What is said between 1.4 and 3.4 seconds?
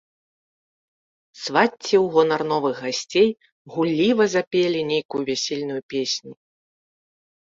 Свацці ў гонар новых гасцей